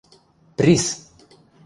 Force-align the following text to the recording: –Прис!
–Прис! 0.57 0.87